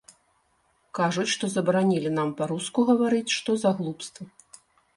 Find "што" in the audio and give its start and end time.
1.33-1.49, 3.39-3.51